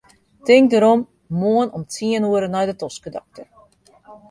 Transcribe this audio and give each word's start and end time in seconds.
Tink 0.49 0.69
derom, 0.73 0.99
moarn 1.41 1.69
om 1.81 1.85
tsien 1.91 2.27
oere 2.31 2.47
nei 2.55 2.65
de 2.69 2.75
toskedokter. 2.83 3.47